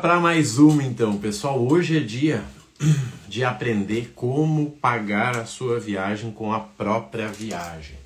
[0.00, 1.60] para mais uma então, pessoal.
[1.60, 2.42] Hoje é dia
[3.28, 7.96] de aprender como pagar a sua viagem com a própria viagem.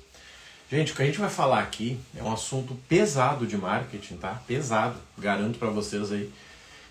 [0.69, 4.41] Gente, o que a gente vai falar aqui é um assunto pesado de marketing, tá?
[4.45, 4.97] Pesado.
[5.17, 6.29] Garanto para vocês aí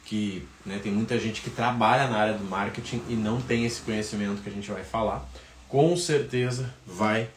[0.06, 3.82] que né, tem muita gente que trabalha na área do marketing e não tem esse
[3.82, 5.28] conhecimento que a gente vai falar.
[5.68, 7.28] Com certeza vai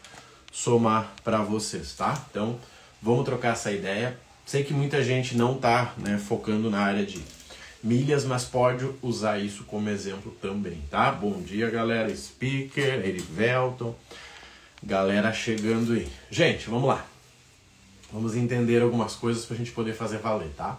[0.50, 2.18] somar para vocês, tá?
[2.30, 2.58] Então,
[3.02, 4.18] vamos trocar essa ideia.
[4.46, 7.20] Sei que muita gente não está né, focando na área de
[7.82, 11.10] milhas, mas pode usar isso como exemplo também, tá?
[11.10, 12.14] Bom dia, galera.
[12.14, 13.94] Speaker, Erivelton,
[14.82, 16.08] galera chegando aí.
[16.30, 17.06] Gente, vamos lá.
[18.12, 20.78] Vamos entender algumas coisas para a gente poder fazer valer, tá?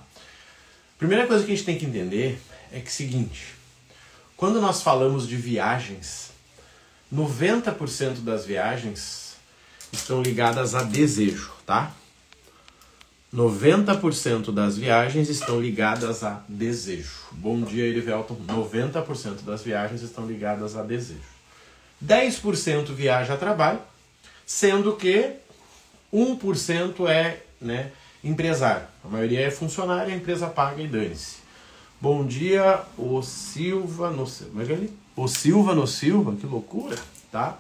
[0.98, 3.56] Primeira coisa que a gente tem que entender é que é seguinte:
[4.36, 6.32] quando nós falamos de viagens,
[7.14, 9.36] 90% das viagens
[9.92, 11.94] estão ligadas a desejo, tá?
[13.34, 17.12] 90% das viagens estão ligadas a desejo.
[17.32, 18.36] Bom dia, Erivelton.
[18.48, 21.20] 90% das viagens estão ligadas a desejo.
[22.04, 23.80] 10% viaja a trabalho,
[24.46, 25.34] sendo que
[26.12, 27.92] 1% é né,
[28.24, 28.88] empresário.
[29.04, 31.38] A maioria é funcionário, a empresa paga e dane-se.
[32.02, 34.64] Bom dia, o Silva no Silva.
[34.64, 36.98] É, é o Silva no Silva, que loucura,
[37.32, 37.60] tá?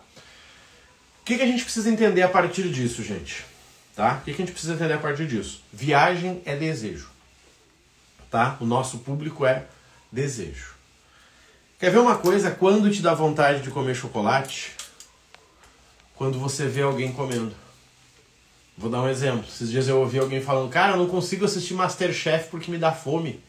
[1.21, 3.48] O que, que a gente precisa entender a partir disso, gente?
[3.99, 4.13] Tá?
[4.13, 5.61] O que, a gente precisa entender a partir disso?
[5.73, 7.09] Viagem é desejo.
[8.31, 8.55] Tá?
[8.61, 9.65] O nosso público é
[10.09, 10.73] desejo.
[11.77, 12.49] Quer ver uma coisa?
[12.49, 14.71] Quando te dá vontade de comer chocolate?
[16.15, 17.53] Quando você vê alguém comendo.
[18.77, 19.43] Vou dar um exemplo.
[19.45, 22.93] Esses dias eu ouvi alguém falando, cara, eu não consigo assistir Masterchef porque me dá
[22.93, 23.43] fome.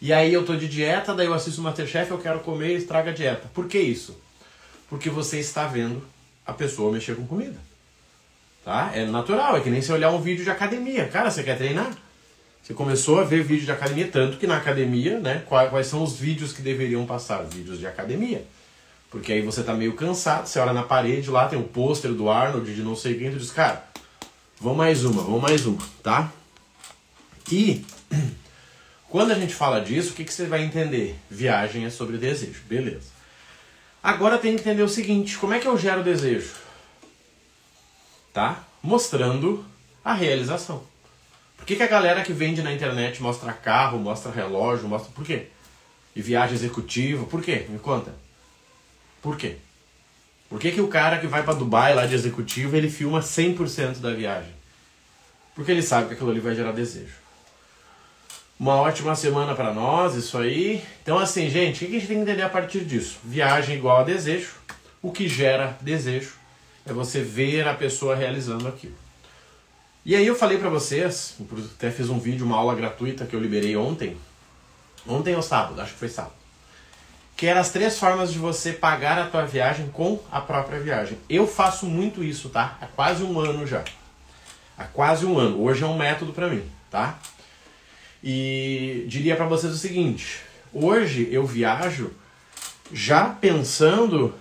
[0.00, 3.10] E aí eu tô de dieta, daí eu assisto Masterchef, eu quero comer e estraga
[3.10, 3.46] a dieta.
[3.52, 4.18] Por que isso?
[4.88, 6.02] Porque você está vendo
[6.46, 7.71] a pessoa mexer com comida.
[8.64, 8.92] Tá?
[8.94, 11.08] É natural, é que nem você olhar um vídeo de academia.
[11.08, 11.90] Cara, você quer treinar?
[12.62, 16.16] Você começou a ver vídeo de academia, tanto que na academia, né, quais, são os
[16.16, 17.42] vídeos que deveriam passar?
[17.42, 18.44] Vídeos de academia.
[19.10, 22.12] Porque aí você tá meio cansado, você olha na parede lá, tem o um pôster
[22.12, 23.84] do Arnold de não sei quem, tu diz, cara,
[24.60, 26.32] vamos mais uma, vamos mais uma, tá?
[27.50, 27.84] E
[29.10, 31.16] quando a gente fala disso, o que, que você vai entender?
[31.28, 33.10] Viagem é sobre desejo, beleza.
[34.00, 36.52] Agora tem que entender o seguinte, como é que eu gero desejo?
[38.32, 38.64] Tá?
[38.82, 39.64] Mostrando
[40.04, 40.82] a realização.
[41.56, 45.12] Por que, que a galera que vende na internet mostra carro, mostra relógio, mostra.
[45.12, 45.46] Por quê?
[46.16, 47.66] E viagem executiva, por quê?
[47.68, 48.12] Me conta.
[49.20, 49.56] Por quê?
[50.48, 54.00] Por que, que o cara que vai para Dubai lá de executivo ele filma 100%
[54.00, 54.52] da viagem?
[55.54, 57.14] Porque ele sabe que aquilo ali vai gerar desejo.
[58.58, 60.82] Uma ótima semana para nós, isso aí.
[61.02, 63.18] Então, assim, gente, o que a gente tem que entender a partir disso?
[63.24, 64.54] Viagem igual a desejo.
[65.00, 66.41] O que gera desejo
[66.86, 68.94] é você ver a pessoa realizando aquilo.
[70.04, 71.36] E aí eu falei para vocês,
[71.76, 74.16] até fiz um vídeo, uma aula gratuita que eu liberei ontem,
[75.06, 76.34] ontem ou sábado, acho que foi sábado,
[77.36, 81.18] que eram as três formas de você pagar a tua viagem com a própria viagem.
[81.28, 82.76] Eu faço muito isso, tá?
[82.80, 83.84] Há quase um ano já.
[84.76, 85.62] Há quase um ano.
[85.62, 87.18] Hoje é um método para mim, tá?
[88.24, 90.40] E diria para vocês o seguinte:
[90.72, 92.10] hoje eu viajo
[92.92, 94.34] já pensando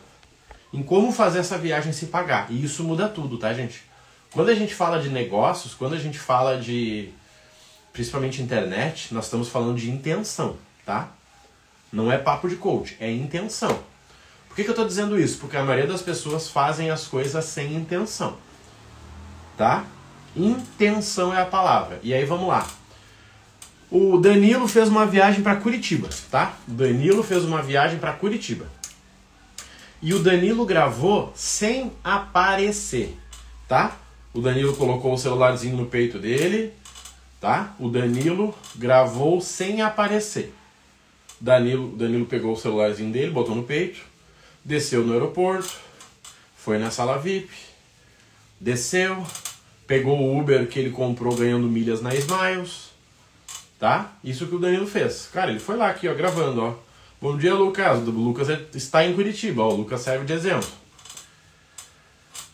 [0.74, 2.52] em como fazer essa viagem se pagar.
[2.52, 3.84] E isso muda tudo, tá, gente?
[4.32, 7.10] Quando a gente fala de negócios, quando a gente fala de
[7.92, 10.56] principalmente internet, nós estamos falando de intenção,
[10.86, 11.10] tá?
[11.92, 13.80] Não é papo de coach, é intenção.
[14.48, 15.38] Por que, que eu estou dizendo isso?
[15.40, 18.38] Porque a maioria das pessoas fazem as coisas sem intenção,
[19.58, 19.86] tá?
[20.36, 22.00] Intenção é a palavra.
[22.02, 22.66] E aí vamos lá.
[23.90, 26.54] O Danilo fez uma viagem para Curitiba, tá?
[26.66, 28.66] Danilo fez uma viagem para Curitiba.
[30.02, 33.16] E o Danilo gravou sem aparecer,
[33.68, 33.98] tá?
[34.34, 36.74] O Danilo colocou o celularzinho no peito dele,
[37.40, 37.76] tá?
[37.80, 40.54] O Danilo gravou sem aparecer.
[41.40, 44.00] Danilo, Danilo pegou o celularzinho dele, botou no peito,
[44.66, 45.72] desceu no aeroporto,
[46.56, 47.50] foi na sala VIP,
[48.60, 49.24] desceu,
[49.86, 52.90] pegou o Uber que ele comprou ganhando milhas na Smiles,
[53.80, 54.14] tá?
[54.24, 55.30] Isso que o Danilo fez.
[55.32, 56.91] Cara, ele foi lá aqui, ó, gravando, ó.
[57.22, 58.00] Bom dia, Lucas.
[58.00, 59.62] O Lucas é, está em Curitiba.
[59.62, 60.68] O Lucas serve de exemplo.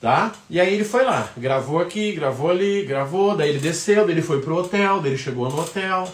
[0.02, 0.34] Tá?
[0.50, 4.22] E aí ele foi lá, gravou aqui, gravou ali, gravou, daí ele desceu, daí ele
[4.22, 6.08] foi pro hotel, daí ele chegou no hotel,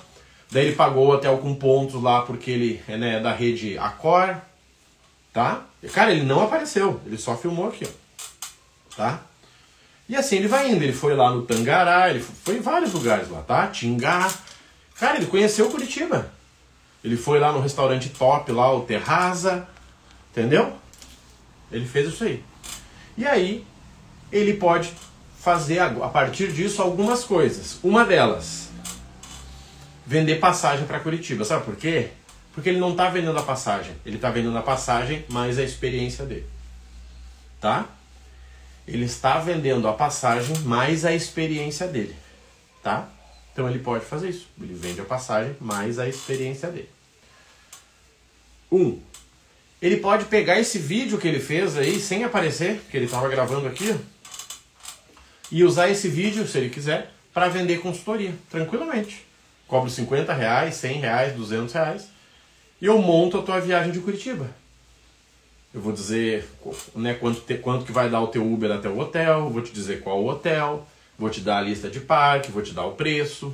[0.49, 4.37] daí ele pagou o hotel com pontos lá porque ele é né, da rede Accor,
[5.33, 5.65] tá?
[5.81, 8.95] E, cara, ele não apareceu, ele só filmou aqui, ó.
[8.95, 9.21] Tá?
[10.07, 13.29] E assim ele vai indo, ele foi lá no Tangará, ele foi em vários lugares
[13.29, 13.67] lá, tá?
[13.67, 14.31] Tingá.
[14.97, 16.31] Cara, ele conheceu Curitiba.
[17.03, 19.67] Ele foi lá no restaurante top, lá, o Terraza,
[20.31, 20.73] entendeu?
[21.71, 22.43] Ele fez isso aí.
[23.17, 23.65] E aí,
[24.31, 24.93] ele pode
[25.39, 27.77] fazer a partir disso algumas coisas.
[27.83, 28.69] Uma delas,
[30.05, 31.43] vender passagem para Curitiba.
[31.43, 32.11] Sabe por quê?
[32.53, 36.25] Porque ele não está vendendo a passagem, ele está vendendo a passagem mais a experiência
[36.25, 36.45] dele.
[37.59, 37.85] Tá?
[38.87, 42.15] Ele está vendendo a passagem mais a experiência dele.
[42.81, 43.09] Tá?
[43.51, 44.47] Então ele pode fazer isso.
[44.61, 46.89] Ele vende a passagem mais a experiência dele.
[48.73, 48.99] Um,
[49.79, 53.67] ele pode pegar esse vídeo que ele fez aí sem aparecer, que ele estava gravando
[53.67, 53.95] aqui,
[55.51, 59.27] e usar esse vídeo, se ele quiser, para vender consultoria, tranquilamente.
[59.67, 62.07] Cobro 50 reais, 100 reais, 200 reais,
[62.81, 64.49] e eu monto a tua viagem de Curitiba.
[65.71, 66.47] Eu vou dizer
[66.95, 69.71] né, quanto, te, quanto que vai dar o teu Uber até o hotel, vou te
[69.71, 70.87] dizer qual o hotel,
[71.17, 73.53] vou te dar a lista de parque, vou te dar o preço,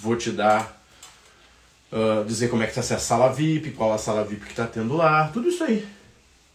[0.00, 0.79] vou te dar
[1.92, 4.52] uh, dizer como é que você acessa a sala VIP, qual a sala VIP que
[4.52, 5.86] está tendo lá, tudo isso aí.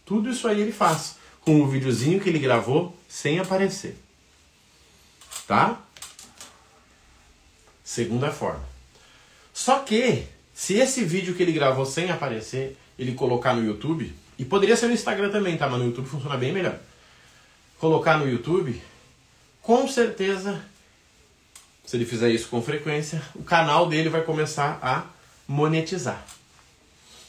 [0.04, 3.96] Tudo isso aí ele faz com o videozinho que ele gravou sem aparecer.
[5.46, 5.80] Tá?
[7.84, 8.64] Segunda forma.
[9.54, 14.44] Só que, se esse vídeo que ele gravou sem aparecer, ele colocar no YouTube, e
[14.44, 15.68] poderia ser no Instagram também, tá?
[15.68, 16.78] Mas no YouTube funciona bem melhor.
[17.78, 18.80] Colocar no YouTube,
[19.62, 20.62] com certeza,
[21.84, 25.15] se ele fizer isso com frequência, o canal dele vai começar a
[25.46, 26.24] monetizar.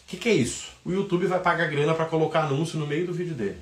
[0.05, 0.69] O que, que é isso?
[0.85, 3.57] O YouTube vai pagar grana para colocar anúncio no meio do vídeo dele.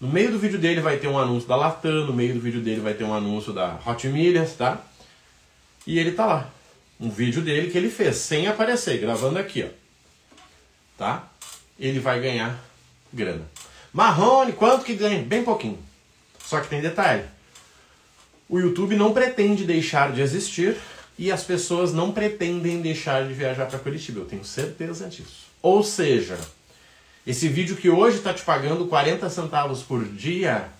[0.00, 2.60] No meio do vídeo dele vai ter um anúncio da Latam, no meio do vídeo
[2.60, 4.80] dele vai ter um anúncio da Hot Milhas, tá?
[5.86, 6.50] E ele tá lá.
[6.98, 9.68] Um vídeo dele que ele fez, sem aparecer, gravando aqui, ó.
[10.96, 11.28] Tá?
[11.78, 12.58] Ele vai ganhar
[13.12, 13.42] grana.
[13.92, 15.22] Marrone, quanto que ganha?
[15.22, 15.78] Bem pouquinho.
[16.38, 17.24] Só que tem detalhe.
[18.48, 20.76] O YouTube não pretende deixar de existir
[21.20, 25.50] e as pessoas não pretendem deixar de viajar para Curitiba, eu tenho certeza disso.
[25.60, 26.40] Ou seja,
[27.26, 30.70] esse vídeo que hoje está te pagando 40 centavos por dia,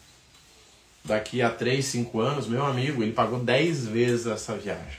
[1.04, 4.98] daqui a 3, 5 anos, meu amigo, ele pagou 10 vezes essa viagem.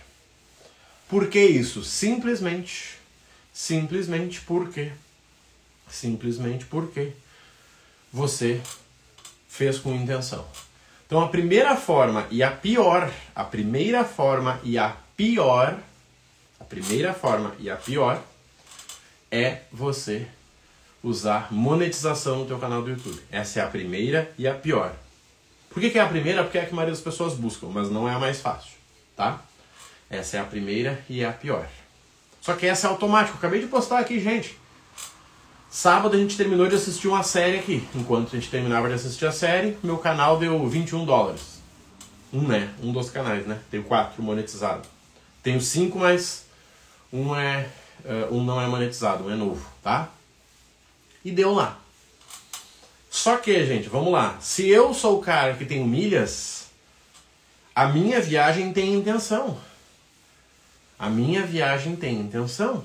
[1.10, 1.84] Por que isso?
[1.84, 3.00] Simplesmente,
[3.52, 4.92] simplesmente porque,
[5.90, 7.14] simplesmente porque
[8.14, 8.62] você
[9.50, 10.46] fez com intenção.
[11.08, 15.78] Então a primeira forma e a pior, a primeira forma e a pior,
[16.60, 18.20] a primeira forma e a pior
[19.30, 20.28] é você
[21.04, 23.22] usar monetização no teu canal do YouTube.
[23.32, 24.92] Essa é a primeira e a pior.
[25.70, 26.44] Por que, que é a primeira?
[26.44, 28.72] Porque é a que a maioria das pessoas buscam, mas não é a mais fácil,
[29.16, 29.40] tá?
[30.10, 31.68] Essa é a primeira e a pior.
[32.42, 33.38] Só que essa é automática.
[33.38, 34.58] Acabei de postar aqui, gente.
[35.70, 37.88] Sábado a gente terminou de assistir uma série aqui.
[37.94, 41.62] Enquanto a gente terminava de assistir a série, meu canal deu 21 dólares.
[42.34, 42.74] Um, né?
[42.82, 43.60] Um dos canais, né?
[43.70, 45.01] Tenho quatro monetizados.
[45.44, 46.46] Tenho cinco, mas
[47.12, 47.68] um, é,
[48.06, 50.10] uh, um não é monetizado, um é novo, tá?
[51.24, 51.80] E deu lá.
[53.10, 54.38] Só que, gente, vamos lá.
[54.40, 56.68] Se eu sou o cara que tem milhas,
[57.76, 59.60] a minha viagem tem intenção.
[60.98, 62.84] A minha viagem tem intenção.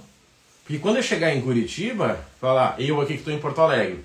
[0.64, 4.04] Porque quando eu chegar em Curitiba, falar, eu aqui que estou em Porto Alegre.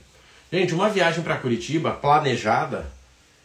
[0.51, 2.91] Gente, uma viagem para Curitiba planejada,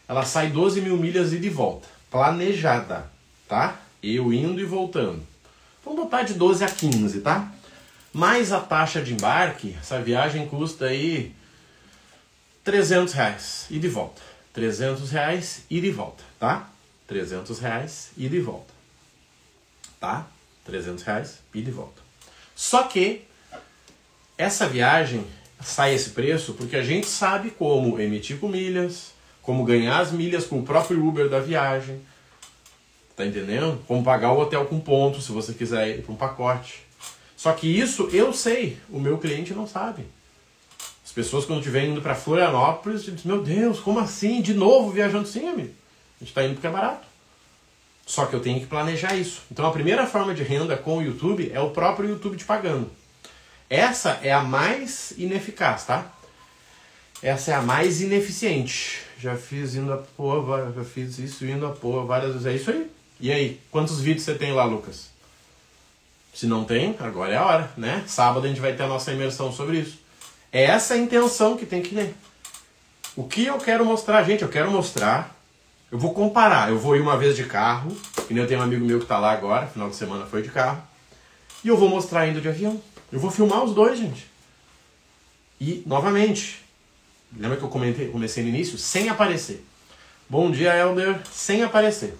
[0.07, 1.87] ela sai 12 mil milhas e de volta.
[2.11, 3.09] Planejada,
[3.47, 3.79] tá?
[4.01, 5.21] Eu indo e voltando.
[5.83, 7.51] Vamos botar de 12 a 15, tá?
[8.13, 11.33] Mais a taxa de embarque, essa viagem custa aí
[12.63, 14.21] 300 reais e de volta.
[14.53, 16.69] 300 reais e de volta, tá?
[17.07, 18.73] 300 reais e de volta.
[19.99, 20.27] Tá?
[20.65, 22.01] 300 reais e de volta.
[22.55, 23.21] Só que
[24.37, 25.25] essa viagem
[25.61, 30.45] sai esse preço porque a gente sabe como emitir com milhas, como ganhar as milhas
[30.45, 32.01] com o próprio Uber da viagem,
[33.17, 33.83] Tá entendendo?
[33.87, 36.85] Como pagar o hotel com ponto, se você quiser ir para um pacote.
[37.35, 40.05] Só que isso eu sei, o meu cliente não sabe.
[41.03, 44.39] As pessoas quando estiverem indo para Florianópolis, dizem, meu Deus, como assim?
[44.39, 45.73] De novo viajando sim, amigo?
[46.15, 47.07] A gente está indo porque é barato.
[48.05, 49.41] Só que eu tenho que planejar isso.
[49.51, 52.87] Então a primeira forma de renda com o YouTube é o próprio YouTube te pagando.
[53.67, 56.05] Essa é a mais ineficaz, tá?
[57.23, 59.01] Essa é a mais ineficiente.
[59.19, 62.45] Já fiz indo a porra, já fiz isso indo a porra várias vezes.
[62.45, 62.96] É isso aí.
[63.19, 65.09] E aí, quantos vídeos você tem lá, Lucas?
[66.33, 68.03] Se não tem, agora é a hora, né?
[68.05, 69.97] Sábado a gente vai ter a nossa imersão sobre isso.
[70.51, 72.13] É essa a intenção que tem que ter.
[73.15, 74.43] O que eu quero mostrar, gente?
[74.43, 75.35] Eu quero mostrar.
[75.91, 76.69] Eu vou comparar.
[76.69, 77.97] Eu vou ir uma vez de carro,
[78.29, 80.43] e nem eu tenho um amigo meu que está lá agora, final de semana foi
[80.43, 80.79] de carro.
[81.63, 82.79] E eu vou mostrar indo de avião.
[83.11, 84.27] Eu vou filmar os dois, gente.
[85.59, 86.63] E, novamente,
[87.35, 88.77] lembra que eu comentei, comecei no início?
[88.77, 89.65] Sem aparecer.
[90.29, 92.15] Bom dia, Elder, sem aparecer.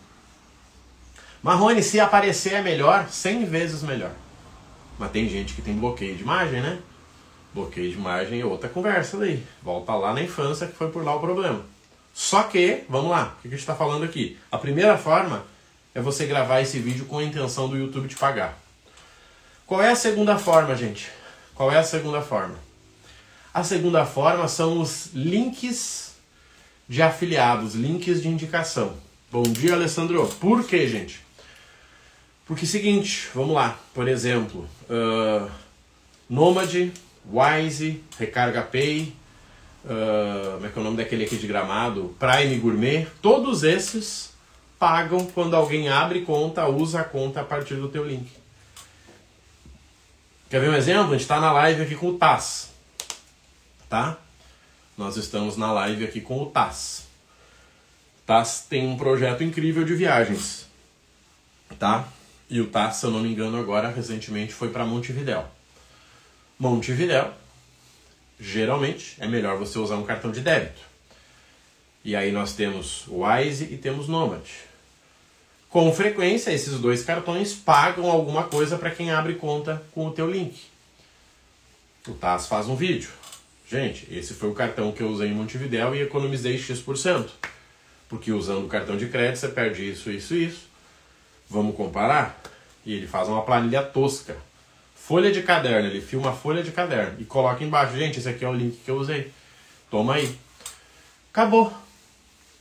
[1.42, 4.12] Marrone, se aparecer é melhor, 100 vezes melhor.
[4.98, 6.80] Mas tem gente que tem bloqueio de imagem, né?
[7.54, 9.44] Bloqueio de imagem é outra conversa daí.
[9.62, 11.62] Volta lá na infância que foi por lá o problema.
[12.14, 14.38] Só que, vamos lá, o que a gente está falando aqui?
[14.52, 15.46] A primeira forma
[15.94, 18.58] é você gravar esse vídeo com a intenção do YouTube te pagar.
[19.66, 21.10] Qual é a segunda forma, gente?
[21.54, 22.56] Qual é a segunda forma?
[23.54, 26.16] A segunda forma são os links
[26.88, 28.96] de afiliados, links de indicação.
[29.32, 30.28] Bom dia, Alessandro.
[30.40, 31.27] Por quê, gente?
[32.48, 33.78] Porque é seguinte, vamos lá.
[33.94, 35.52] Por exemplo, uh,
[36.30, 36.74] Nomad,
[37.30, 39.14] Wise, Recarga Pay,
[39.84, 42.16] uh, como é que é o nome daquele aqui de gramado?
[42.18, 43.06] Prime Gourmet.
[43.22, 44.32] Todos esses
[44.80, 48.32] pagam quando alguém abre conta, usa a conta a partir do teu link.
[50.50, 51.10] Quer ver um exemplo?
[51.10, 52.70] A gente está na live aqui com o Taz.
[53.90, 54.18] Tá?
[54.98, 57.08] Nós estamos na live aqui com o Taz.
[58.26, 60.66] Taz tem um projeto incrível de viagens.
[61.78, 62.08] Tá?
[62.50, 65.46] E o Taz, se eu não me engano, agora recentemente foi para Montevidéu.
[66.58, 67.34] Montevidéu,
[68.40, 70.82] geralmente é melhor você usar um cartão de débito.
[72.04, 74.46] E aí nós temos Wise e temos Nomad.
[75.70, 80.30] Com frequência, esses dois cartões pagam alguma coisa para quem abre conta com o teu
[80.32, 80.58] link.
[82.08, 83.10] O TAS faz um vídeo.
[83.70, 87.28] Gente, esse foi o cartão que eu usei em Montevidéu e economizei X%.
[88.08, 90.67] Porque usando o cartão de crédito você perde isso, isso isso.
[91.50, 92.40] Vamos comparar?
[92.86, 94.36] E ele faz uma planilha tosca.
[94.96, 97.96] Folha de caderno, ele filma a folha de caderno e coloca embaixo.
[97.96, 99.32] Gente, esse aqui é o link que eu usei.
[99.90, 100.38] Toma aí.
[101.32, 101.74] Acabou.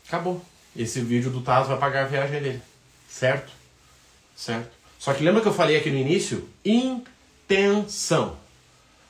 [0.07, 0.45] Acabou.
[0.76, 2.62] Esse vídeo do Taz vai pagar a viagem dele.
[3.09, 3.52] Certo?
[4.37, 4.71] Certo.
[4.99, 6.49] Só que lembra que eu falei aqui no início?
[6.64, 8.37] Intenção.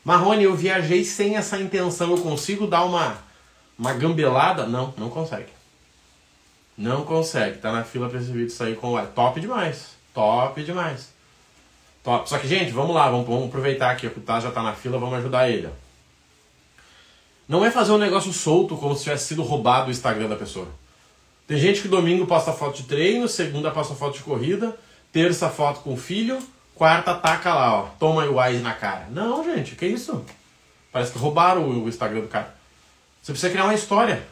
[0.05, 2.13] Marrone, eu viajei sem essa intenção.
[2.13, 3.19] Eu consigo dar uma,
[3.79, 4.67] uma gambelada?
[4.67, 5.56] Não, não consegue.
[6.77, 7.59] Não consegue.
[7.59, 9.91] Tá na fila pra esse vídeo sair com o Top demais.
[10.13, 11.11] Top demais.
[12.03, 12.29] Top.
[12.29, 13.11] Só que, gente, vamos lá.
[13.11, 14.07] Vamos, vamos aproveitar aqui.
[14.07, 14.99] O Taz já tá na fila.
[14.99, 15.69] Vamos ajudar ele.
[17.49, 20.69] Não é fazer um negócio solto como se tivesse sido roubado o Instagram da pessoa.
[21.47, 24.77] Tem gente que domingo posta foto de treino, segunda posta foto de corrida,
[25.13, 26.41] terça foto com o filho,
[26.75, 29.07] quarta taca lá, ó, toma o Wise na cara.
[29.13, 30.25] Não, gente, que isso?
[30.91, 32.53] Parece que roubaram o Instagram do cara.
[33.23, 34.27] Você precisa criar uma história.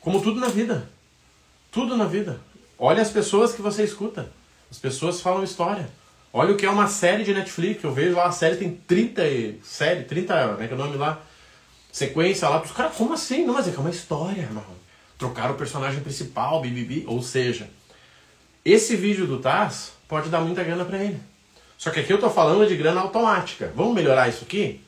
[0.00, 0.88] Como tudo na vida.
[1.74, 2.40] Tudo na vida.
[2.78, 4.30] Olha as pessoas que você escuta.
[4.70, 5.88] As pessoas falam história.
[6.32, 7.84] Olha o que é uma série de Netflix.
[7.84, 9.22] Eu vejo lá, a série tem 30
[9.62, 11.20] série, 30, como é que é o nome lá?
[11.92, 12.62] Sequência lá.
[12.62, 13.44] Os caras, como assim?
[13.44, 14.84] Não, mas é que é uma história, marrom
[15.18, 17.04] trocar o personagem principal, bibibi.
[17.06, 17.68] Ou seja,
[18.64, 21.20] esse vídeo do Taz pode dar muita grana para ele.
[21.78, 23.72] Só que aqui eu tô falando de grana automática.
[23.74, 24.80] Vamos melhorar isso aqui?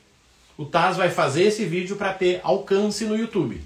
[0.57, 3.61] O Taz vai fazer esse vídeo para ter alcance no YouTube.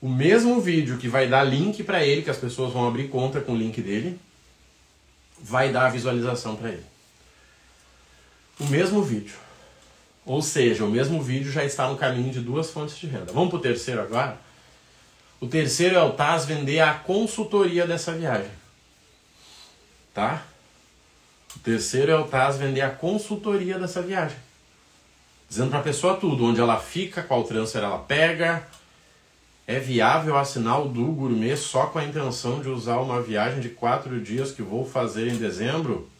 [0.00, 3.40] O mesmo vídeo que vai dar link para ele, que as pessoas vão abrir conta
[3.40, 4.18] com o link dele,
[5.38, 6.84] vai dar visualização para ele.
[8.58, 9.36] O mesmo vídeo.
[10.24, 13.32] Ou seja, o mesmo vídeo já está no caminho de duas fontes de renda.
[13.32, 14.38] Vamos para o terceiro agora?
[15.40, 18.50] O terceiro é o TAS vender a consultoria dessa viagem.
[20.12, 20.44] Tá?
[21.56, 24.36] O terceiro é o TAS vender a consultoria dessa viagem.
[25.48, 28.66] Dizendo para a pessoa tudo, onde ela fica, qual transfer ela pega.
[29.70, 33.68] É viável assinar o do Gourmet só com a intenção de usar uma viagem de
[33.68, 36.10] quatro dias que vou fazer em dezembro?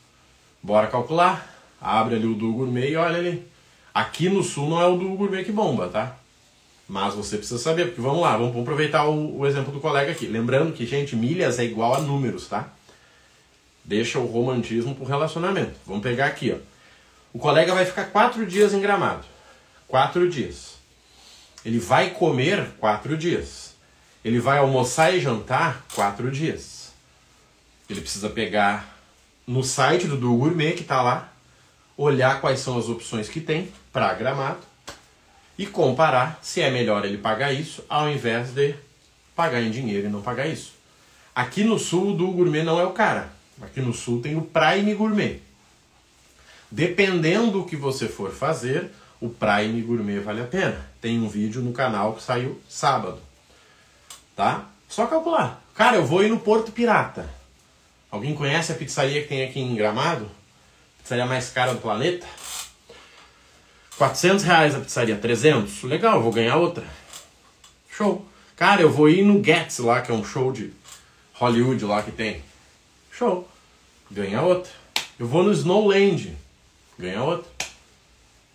[0.63, 1.53] Bora calcular.
[1.81, 3.45] Abre ali o do Gourmet e olha ali.
[3.93, 6.15] Aqui no sul não é o do Gourmet que bomba, tá?
[6.89, 10.27] Mas você precisa saber, porque vamos lá, vamos aproveitar o, o exemplo do colega aqui.
[10.27, 12.69] Lembrando que, gente, milhas é igual a números, tá?
[13.85, 15.75] Deixa o romantismo pro relacionamento.
[15.85, 16.59] Vamos pegar aqui, ó.
[17.33, 19.25] O colega vai ficar quatro dias em gramado.
[19.89, 20.80] Quatro dias.
[21.65, 23.75] Ele vai comer quatro dias.
[24.25, 26.93] Ele vai almoçar e jantar quatro dias.
[27.89, 28.99] Ele precisa pegar
[29.47, 31.33] no site do, do Gourmet que está lá,
[31.97, 34.61] olhar quais são as opções que tem para gramado
[35.59, 38.75] e comparar se é melhor ele pagar isso ao invés de
[39.35, 40.73] pagar em dinheiro e não pagar isso.
[41.35, 43.33] Aqui no sul do gourmet não é o cara.
[43.61, 45.41] Aqui no sul tem o Prime Gourmet.
[46.71, 48.91] Dependendo do que você for fazer,
[49.21, 50.87] o Prime Gourmet vale a pena.
[51.01, 53.21] Tem um vídeo no canal que saiu sábado.
[54.35, 54.67] Tá?
[54.89, 55.63] Só calcular.
[55.75, 57.29] Cara, eu vou ir no Porto Pirata.
[58.11, 60.29] Alguém conhece a pizzaria que tem aqui em Gramado?
[61.03, 62.27] Pizzaria mais cara do planeta?
[63.97, 65.83] 400 reais a pizzaria, 300.
[65.83, 66.85] Legal, vou ganhar outra.
[67.91, 68.27] Show.
[68.57, 70.73] Cara, eu vou ir no Gets lá, que é um show de
[71.35, 72.43] Hollywood lá que tem.
[73.13, 73.47] Show.
[74.11, 74.73] Ganha outra.
[75.19, 76.35] Eu vou no Snowland.
[76.99, 77.51] Ganha outra.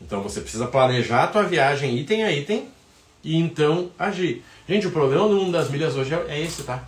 [0.05, 2.67] Então você precisa planejar a tua viagem item a item
[3.23, 4.43] e então agir.
[4.69, 6.83] Gente, o problema do mundo das milhas hoje é esse, tá?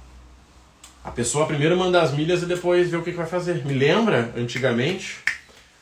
[1.03, 3.65] A pessoa primeiro manda as milhas e depois vê o que, que vai fazer.
[3.65, 5.17] Me lembra, antigamente,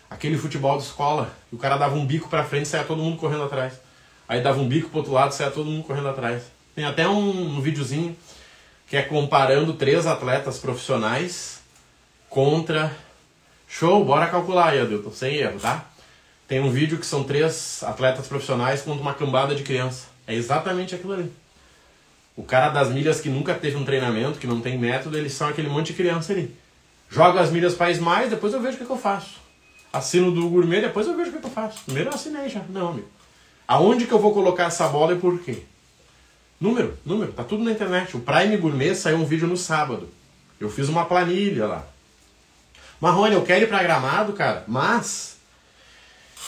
[0.09, 1.35] aquele futebol de escola.
[1.51, 3.73] O cara dava um bico pra frente e saia todo mundo correndo atrás.
[4.29, 6.43] Aí dava um bico pro outro lado e saia todo mundo correndo atrás.
[6.73, 8.15] Tem até um, um videozinho
[8.87, 11.59] que é comparando três atletas profissionais
[12.29, 12.95] contra.
[13.67, 15.85] Show, bora calcular aí, Adilton, sem erro, tá?
[16.47, 20.07] Tem um vídeo que são três atletas profissionais contra uma cambada de criança.
[20.27, 21.31] É exatamente aquilo ali.
[22.35, 25.47] O cara das milhas que nunca teve um treinamento, que não tem método, eles são
[25.47, 26.53] aquele monte de criança ali.
[27.09, 29.39] Jogo as milhas para mais, depois eu vejo o que, que, eu faço.
[29.93, 31.83] Assino do gourmet, depois eu vejo o que, que eu faço.
[31.85, 32.61] Primeiro eu assinei já.
[32.69, 33.07] Não, amigo.
[33.67, 35.63] Aonde que eu vou colocar essa bola e por quê?
[36.59, 38.15] Número, número, tá tudo na internet.
[38.15, 40.09] O Prime Gourmet saiu um vídeo no sábado.
[40.59, 41.87] Eu fiz uma planilha lá.
[42.99, 45.34] Marrone, eu quero ir pra Gramado, cara, mas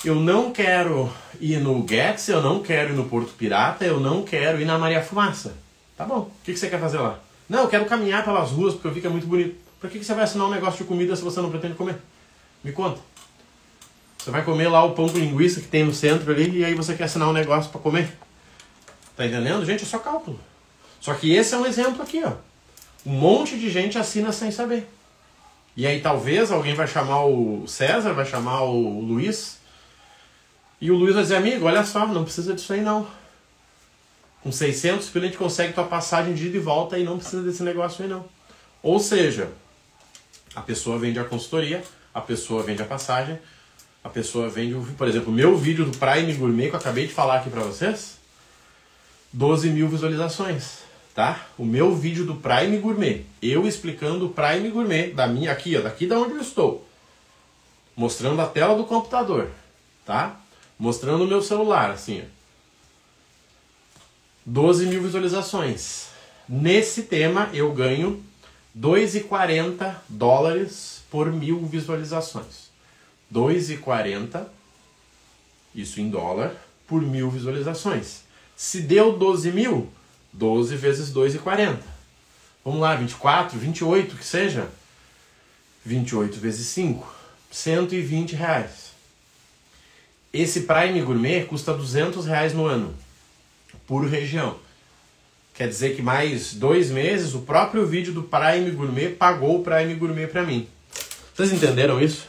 [0.05, 4.23] eu não quero ir no Guedes, eu não quero ir no Porto Pirata, eu não
[4.23, 5.55] quero ir na Maria Fumaça.
[5.95, 7.19] Tá bom, o que, que você quer fazer lá?
[7.49, 9.55] Não, eu quero caminhar pelas ruas porque eu vi que é muito bonito.
[9.79, 11.97] Pra que, que você vai assinar um negócio de comida se você não pretende comer?
[12.63, 12.99] Me conta.
[14.17, 16.73] Você vai comer lá o pão com linguiça que tem no centro ali e aí
[16.73, 18.11] você quer assinar um negócio para comer?
[19.15, 19.65] Tá entendendo?
[19.65, 20.39] Gente, é só cálculo.
[20.99, 22.33] Só que esse é um exemplo aqui, ó.
[23.05, 24.87] Um monte de gente assina sem saber.
[25.75, 29.56] E aí talvez alguém vai chamar o César, vai chamar o Luiz.
[30.79, 33.07] E o Luiz vai dizer, amigo, olha só, não precisa disso aí não.
[34.43, 37.41] Com 600 pila a gente consegue tua passagem de ida e volta e não precisa
[37.41, 38.25] desse negócio aí não.
[38.83, 39.49] Ou seja,
[40.55, 43.39] a pessoa vende a consultoria, a pessoa vende a passagem,
[44.03, 47.13] a pessoa vende, por exemplo, o meu vídeo do Prime Gourmet que eu acabei de
[47.13, 48.17] falar aqui para vocês,
[49.33, 50.79] 12 mil visualizações,
[51.13, 51.45] tá?
[51.57, 55.81] O meu vídeo do Prime Gourmet, eu explicando o Prime Gourmet, da minha aqui, ó,
[55.81, 56.87] daqui da onde eu estou,
[57.95, 59.49] mostrando a tela do computador,
[60.05, 60.39] tá?
[60.77, 62.37] Mostrando o meu celular, assim, ó.
[64.45, 66.07] 12 mil visualizações.
[66.47, 68.23] Nesse tema eu ganho
[68.77, 72.69] 2,40 dólares por mil visualizações.
[73.33, 74.47] 2,40,
[75.75, 76.55] isso em dólar,
[76.87, 78.21] por mil visualizações.
[78.55, 79.89] Se deu 12 mil,
[80.31, 81.79] 12 vezes 2,40.
[82.63, 84.69] Vamos lá, 24, 28, que seja.
[85.85, 87.15] 28 vezes 5,
[87.51, 88.86] 120 reais.
[90.41, 92.93] Esse Prime Gourmet custa 200 reais no ano,
[93.85, 94.57] por região.
[95.53, 99.95] Quer dizer que mais dois meses o próprio vídeo do Prime Gourmet pagou o Prime
[99.95, 100.67] Gourmet para mim.
[101.33, 102.27] Vocês entenderam isso?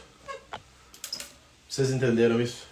[1.67, 2.69] Vocês entenderam isso?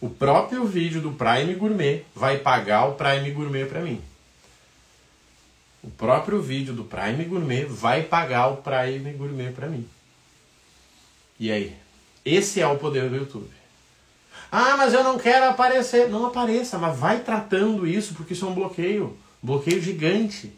[0.00, 4.00] o próprio vídeo do Prime Gourmet vai pagar o Prime Gourmet para mim.
[5.82, 9.86] O próprio vídeo do Prime Gourmet vai pagar o Prime Gourmet para mim.
[11.38, 11.76] E aí?
[12.24, 13.59] Esse é o poder do YouTube.
[14.50, 16.08] Ah, mas eu não quero aparecer.
[16.08, 19.16] Não apareça, mas vai tratando isso porque isso é um bloqueio.
[19.42, 20.52] Bloqueio gigante.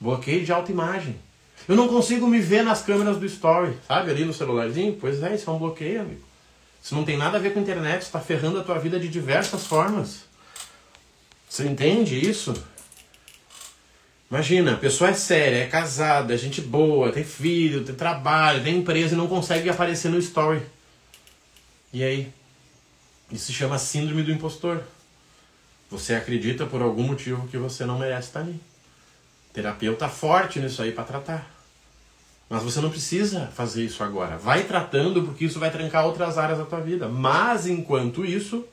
[0.00, 1.16] Bloqueio de autoimagem.
[1.68, 4.10] Eu não consigo me ver nas câmeras do Story, sabe?
[4.10, 4.96] Ali no celularzinho.
[5.00, 6.22] Pois é, isso é um bloqueio, amigo.
[6.82, 9.08] Isso não tem nada a ver com a internet, está ferrando a tua vida de
[9.08, 10.24] diversas formas.
[11.48, 12.52] Você entende isso?
[14.28, 18.78] Imagina, a pessoa é séria, é casada, é gente boa, tem filho, tem trabalho, tem
[18.78, 20.62] empresa e não consegue aparecer no story.
[21.92, 22.32] E aí?
[23.32, 24.82] Isso se chama síndrome do impostor.
[25.90, 28.60] Você acredita por algum motivo que você não merece estar ali.
[29.52, 31.50] Terapeuta forte nisso aí para tratar.
[32.48, 34.36] Mas você não precisa fazer isso agora.
[34.36, 37.08] Vai tratando, porque isso vai trancar outras áreas da tua vida.
[37.08, 38.66] Mas enquanto isso,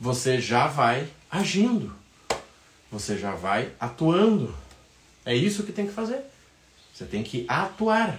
[0.00, 1.94] você já vai agindo.
[2.90, 4.54] Você já vai atuando.
[5.24, 6.20] É isso que tem que fazer.
[6.94, 8.18] Você tem que atuar.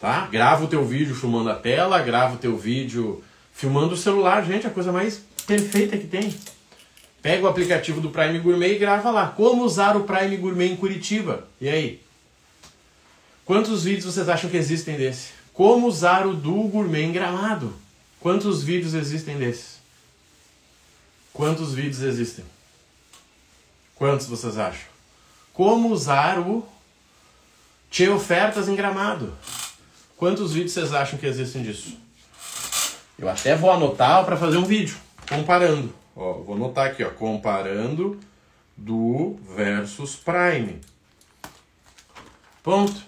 [0.00, 0.26] Tá?
[0.26, 3.22] Grava o teu vídeo filmando a tela, grava o teu vídeo
[3.52, 6.34] filmando o celular, gente, a coisa mais perfeita que tem.
[7.20, 9.28] Pega o aplicativo do Prime Gourmet e grava lá.
[9.28, 11.46] Como usar o Prime Gourmet em Curitiba?
[11.60, 12.02] E aí?
[13.44, 15.30] Quantos vídeos vocês acham que existem desse?
[15.52, 17.74] Como usar o Du Gourmet em Gramado?
[18.18, 19.78] Quantos vídeos existem desses?
[21.32, 22.44] Quantos vídeos existem?
[23.94, 24.86] Quantos vocês acham?
[25.52, 26.66] Como usar o
[27.90, 29.36] Tchê Ofertas em Gramado?
[30.16, 31.96] Quantos vídeos vocês acham que existem disso?
[33.22, 34.96] Eu até vou anotar para fazer um vídeo
[35.28, 35.94] comparando.
[36.16, 38.18] Ó, vou anotar aqui, ó, comparando
[38.76, 40.80] do versus Prime.
[42.64, 43.00] Ponto.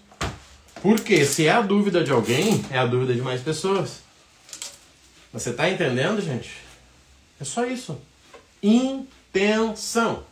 [0.81, 4.03] Porque se é a dúvida de alguém, é a dúvida de mais pessoas.
[5.33, 6.59] Você está entendendo, gente?
[7.41, 8.01] É só isso.
[8.63, 10.23] Intenção.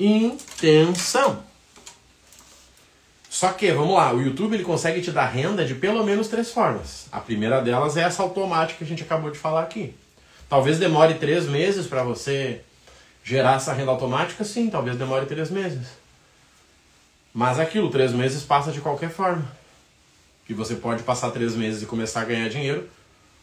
[0.00, 1.44] Intenção.
[3.38, 6.50] Só que, vamos lá, o YouTube ele consegue te dar renda de pelo menos três
[6.50, 7.06] formas.
[7.12, 9.94] A primeira delas é essa automática que a gente acabou de falar aqui.
[10.48, 12.62] Talvez demore três meses para você
[13.22, 15.86] gerar essa renda automática, sim, talvez demore três meses.
[17.32, 19.46] Mas aquilo, três meses passa de qualquer forma.
[20.48, 22.90] E você pode passar três meses e começar a ganhar dinheiro,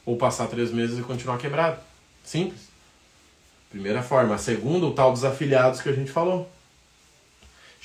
[0.05, 1.79] ou passar três meses e continuar quebrado.
[2.21, 2.63] Simples.
[3.69, 4.35] Primeira forma.
[4.35, 6.51] A segunda, o tal dos afiliados que a gente falou.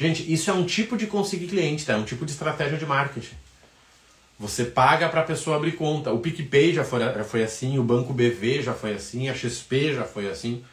[0.00, 1.92] Gente, isso é um tipo de conseguir cliente, tá?
[1.92, 3.34] É um tipo de estratégia de marketing.
[4.38, 6.10] Você paga para a pessoa abrir conta.
[6.10, 9.92] O PicPay já foi, já foi assim, o Banco BV já foi assim, a XP
[9.92, 10.64] já foi assim.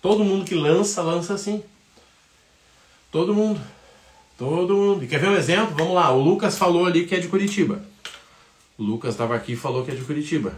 [0.00, 1.62] Todo mundo que lança, lança assim.
[3.10, 3.60] Todo mundo.
[4.38, 5.04] Todo mundo.
[5.04, 5.74] E quer ver um exemplo?
[5.76, 6.10] Vamos lá.
[6.10, 7.84] O Lucas falou ali que é de Curitiba.
[8.78, 10.54] O Lucas estava aqui e falou que é de Curitiba.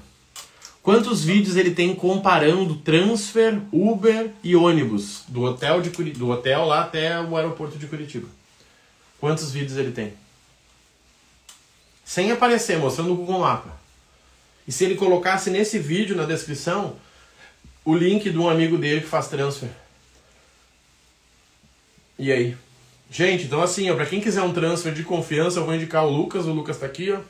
[0.84, 6.82] Quantos vídeos ele tem comparando transfer, Uber e ônibus do hotel, de do hotel lá
[6.82, 8.28] até o aeroporto de Curitiba?
[9.18, 10.12] Quantos vídeos ele tem?
[12.04, 13.74] Sem aparecer, mostrando o Google Mapa.
[14.68, 16.96] E se ele colocasse nesse vídeo na descrição
[17.82, 19.70] o link de um amigo dele que faz transfer?
[22.18, 22.58] E aí?
[23.10, 26.44] Gente, então assim, para quem quiser um transfer de confiança, eu vou indicar o Lucas.
[26.44, 27.20] O Lucas está aqui, ó.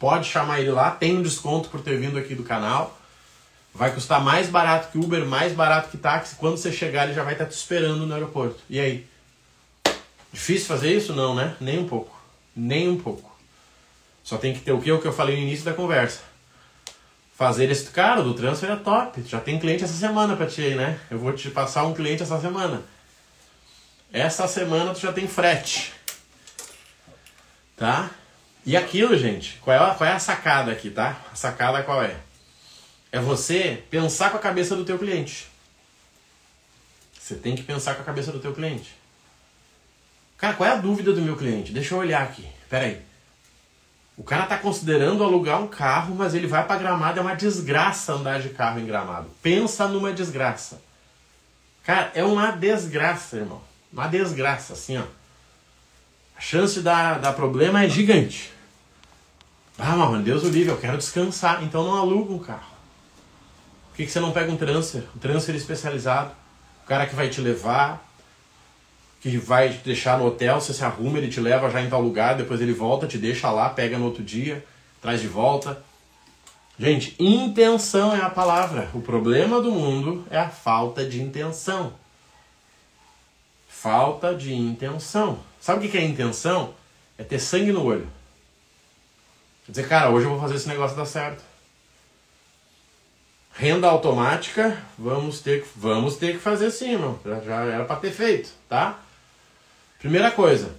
[0.00, 2.98] Pode chamar ele lá, tem um desconto por ter vindo aqui do canal.
[3.74, 6.36] Vai custar mais barato que Uber, mais barato que táxi.
[6.36, 8.58] Quando você chegar, ele já vai estar te esperando no aeroporto.
[8.70, 9.06] E aí?
[10.32, 11.12] Difícil fazer isso?
[11.12, 11.54] Não, né?
[11.60, 12.18] Nem um pouco.
[12.56, 13.30] Nem um pouco.
[14.24, 14.90] Só tem que ter o que?
[14.90, 16.20] O que eu falei no início da conversa.
[17.36, 19.22] Fazer esse cara do transfer é top.
[19.26, 20.98] Já tem cliente essa semana pra ti aí, né?
[21.10, 22.82] Eu vou te passar um cliente essa semana.
[24.10, 25.92] Essa semana tu já tem frete.
[27.76, 28.10] Tá?
[28.64, 31.20] E aquilo, gente, qual é, a, qual é a sacada aqui, tá?
[31.32, 32.16] A sacada qual é?
[33.10, 35.48] É você pensar com a cabeça do teu cliente.
[37.18, 38.94] Você tem que pensar com a cabeça do teu cliente.
[40.36, 41.72] Cara, qual é a dúvida do meu cliente?
[41.72, 42.46] Deixa eu olhar aqui.
[42.68, 43.02] Pera aí.
[44.16, 48.12] O cara está considerando alugar um carro, mas ele vai para Gramado, é uma desgraça
[48.12, 49.30] andar de carro em Gramado.
[49.42, 50.82] Pensa numa desgraça.
[51.82, 53.62] Cara, é uma desgraça, irmão.
[53.92, 55.04] Uma desgraça, assim, ó.
[56.40, 58.50] A chance de dar, dar problema é gigante.
[59.78, 61.62] Ah, mas Deus o livre, eu quero descansar.
[61.62, 62.72] Então não aluga um carro.
[63.90, 65.04] Por que, que você não pega um transfer?
[65.14, 66.30] Um transfer especializado.
[66.82, 68.02] O cara que vai te levar,
[69.20, 72.00] que vai te deixar no hotel, você se arruma, ele te leva já em tal
[72.00, 74.64] lugar, depois ele volta, te deixa lá, pega no outro dia,
[75.02, 75.84] traz de volta.
[76.78, 78.88] Gente, intenção é a palavra.
[78.94, 81.92] O problema do mundo é a falta de intenção.
[83.68, 85.49] Falta de intenção.
[85.60, 86.74] Sabe o que é intenção?
[87.18, 88.08] É ter sangue no olho.
[89.66, 91.44] Quer dizer, cara, hoje eu vou fazer esse negócio dar certo.
[93.52, 97.20] Renda automática, vamos ter, vamos ter que fazer sim, meu.
[97.24, 98.98] Já, já era para ter feito, tá?
[99.98, 100.74] Primeira coisa,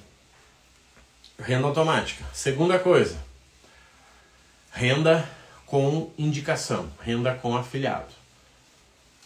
[1.38, 2.26] renda automática.
[2.34, 3.18] Segunda coisa,
[4.72, 5.30] renda
[5.68, 8.14] com indicação, renda com afiliado.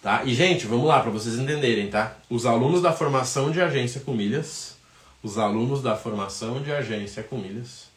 [0.01, 0.23] Tá?
[0.25, 2.15] E gente, vamos lá para vocês entenderem, tá?
[2.29, 4.74] Os alunos da formação de agência com milhas
[5.25, 7.87] os alunos da formação de agência com milhas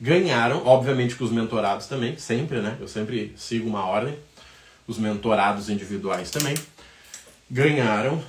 [0.00, 2.78] ganharam, obviamente com os mentorados também, sempre, né?
[2.80, 4.16] Eu sempre sigo uma ordem,
[4.86, 6.56] os mentorados individuais também,
[7.50, 8.22] ganharam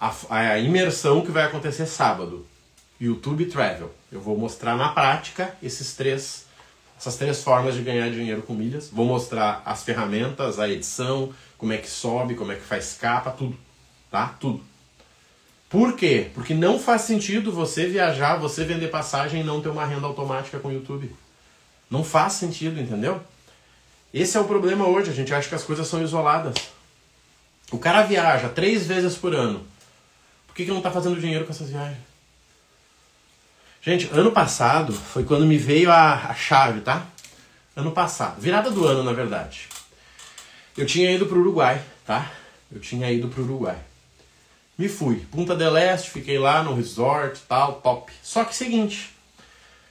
[0.00, 2.46] a, a imersão que vai acontecer sábado,
[2.98, 3.94] YouTube Travel.
[4.10, 6.46] Eu vou mostrar na prática esses três,
[6.98, 8.88] essas três formas de ganhar dinheiro com milhas.
[8.88, 13.30] Vou mostrar as ferramentas, a edição, como é que sobe, como é que faz capa,
[13.30, 13.58] tudo,
[14.10, 14.34] tá?
[14.40, 14.64] Tudo.
[15.74, 16.30] Por quê?
[16.32, 20.60] Porque não faz sentido você viajar, você vender passagem e não ter uma renda automática
[20.60, 21.12] com o YouTube.
[21.90, 23.20] Não faz sentido, entendeu?
[24.12, 26.54] Esse é o problema hoje, a gente acha que as coisas são isoladas.
[27.72, 29.66] O cara viaja três vezes por ano.
[30.46, 31.98] Por que, que não está fazendo dinheiro com essas viagens?
[33.82, 37.04] Gente, ano passado foi quando me veio a, a chave, tá?
[37.74, 39.68] Ano passado, virada do ano, na verdade.
[40.78, 42.30] Eu tinha ido para o Uruguai, tá?
[42.70, 43.78] Eu tinha ido para o Uruguai.
[44.76, 45.24] Me fui.
[45.30, 48.12] Punta del Este, fiquei lá no resort, tal, top.
[48.22, 49.14] Só que seguinte.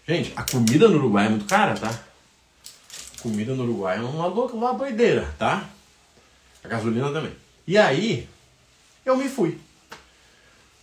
[0.07, 1.89] Gente, a comida no Uruguai é muito cara, tá?
[1.89, 5.63] A comida no Uruguai é uma louca, uma doideira, tá?
[6.61, 7.33] A gasolina também.
[7.65, 8.27] E aí,
[9.05, 9.57] eu me fui.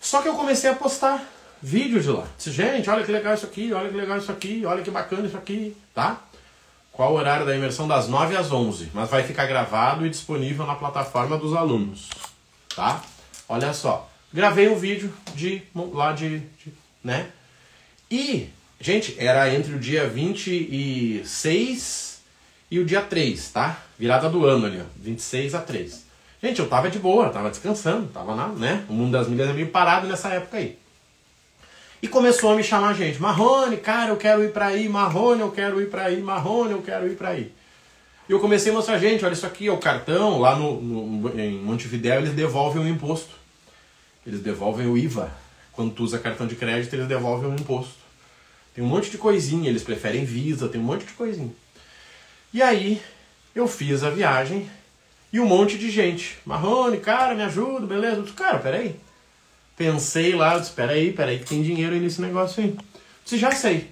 [0.00, 1.22] Só que eu comecei a postar
[1.60, 2.26] vídeos de lá.
[2.38, 5.26] Disse, gente, olha que legal isso aqui, olha que legal isso aqui, olha que bacana
[5.26, 6.22] isso aqui, tá?
[6.90, 7.86] Qual o horário da imersão?
[7.86, 8.90] Das 9 às 11.
[8.94, 12.08] Mas vai ficar gravado e disponível na plataforma dos alunos,
[12.74, 13.02] tá?
[13.50, 14.08] Olha só.
[14.32, 15.60] Gravei um vídeo de
[15.92, 17.26] lá de, de, né?
[18.08, 18.48] E,
[18.80, 22.20] gente, era entre o dia 26
[22.70, 23.82] e o dia 3, tá?
[23.98, 26.04] Virada do ano ali, ó, 26 a 3.
[26.40, 28.84] Gente, eu tava de boa, tava descansando, tava na, né?
[28.88, 30.78] O mundo das milhas é meio parado nessa época aí.
[32.00, 35.50] E começou a me chamar gente, Marrone, cara, eu quero ir para aí, Marrone, eu
[35.50, 37.52] quero ir para aí, Marrone, eu quero ir para aí.
[38.28, 41.40] E eu comecei a mostrar, gente, olha isso aqui, é o cartão, lá no, no,
[41.40, 43.39] em Montevidéu eles devolvem o imposto.
[44.26, 45.32] Eles devolvem o IVA.
[45.72, 47.94] Quando tu usa cartão de crédito, eles devolvem o imposto.
[48.74, 51.52] Tem um monte de coisinha, eles preferem Visa, tem um monte de coisinha.
[52.52, 53.00] E aí,
[53.54, 54.68] eu fiz a viagem
[55.32, 56.38] e um monte de gente.
[56.44, 58.22] Marrone, cara, me ajuda, beleza?
[58.22, 58.96] Disse, cara, peraí.
[59.76, 62.76] Pensei lá, eu disse, peraí, peraí, que tem dinheiro aí nesse negócio aí.
[63.24, 63.90] Se já sei.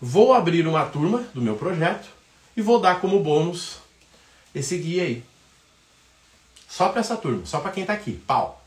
[0.00, 2.08] Vou abrir uma turma do meu projeto
[2.56, 3.76] e vou dar como bônus
[4.54, 5.22] esse guia aí.
[6.68, 8.12] Só para essa turma, só para quem tá aqui.
[8.26, 8.61] Pau.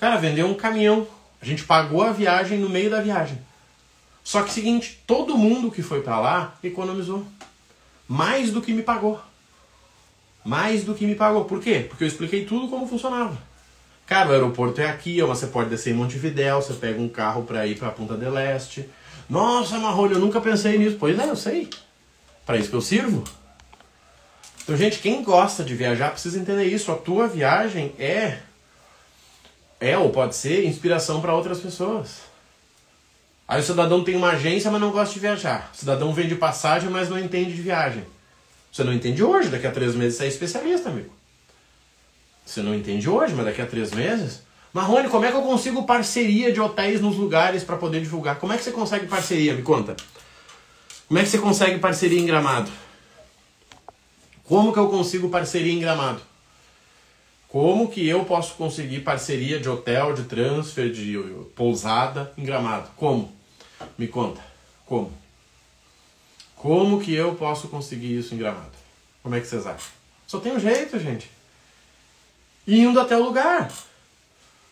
[0.00, 1.06] Cara, vendeu um caminhão.
[1.42, 3.38] A gente pagou a viagem no meio da viagem.
[4.24, 7.24] Só que seguinte, todo mundo que foi para lá economizou
[8.08, 9.20] mais do que me pagou.
[10.42, 11.44] Mais do que me pagou.
[11.44, 11.84] Por quê?
[11.88, 13.36] Porque eu expliquei tudo como funcionava.
[14.06, 17.66] Cara, o aeroporto é aqui, você pode descer em Montevidéu, você pega um carro para
[17.66, 18.88] ir para Punta del Este.
[19.28, 20.96] Nossa, Marrolho, eu nunca pensei nisso.
[20.98, 21.68] Pois é, eu sei.
[22.44, 23.22] Para isso que eu sirvo.
[24.64, 26.90] Então, gente, quem gosta de viajar precisa entender isso.
[26.90, 28.38] A tua viagem é
[29.80, 32.20] é ou pode ser inspiração para outras pessoas.
[33.48, 35.70] Aí o cidadão tem uma agência, mas não gosta de viajar.
[35.74, 38.04] O cidadão vende passagem, mas não entende de viagem.
[38.70, 41.10] Você não entende hoje, daqui a três meses você é especialista, amigo.
[42.46, 44.42] Você não entende hoje, mas daqui a três meses.
[44.72, 48.38] Marrone, como é que eu consigo parceria de hotéis nos lugares para poder divulgar?
[48.38, 49.54] Como é que você consegue parceria?
[49.54, 49.96] Me conta.
[51.08, 52.70] Como é que você consegue parceria em gramado?
[54.44, 56.20] Como que eu consigo parceria em gramado?
[57.50, 61.18] Como que eu posso conseguir parceria de hotel, de transfer, de
[61.56, 62.88] pousada em gramado?
[62.96, 63.32] Como?
[63.98, 64.40] Me conta.
[64.86, 65.12] Como?
[66.54, 68.70] Como que eu posso conseguir isso em gramado?
[69.20, 69.90] Como é que vocês acham?
[70.28, 71.28] Só tem um jeito, gente.
[72.68, 73.68] Indo até o lugar.